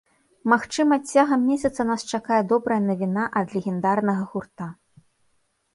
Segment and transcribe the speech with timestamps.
[0.51, 4.65] Магчыма, цягам месяца нас чакае добрая навіна ад легендарнага гурта.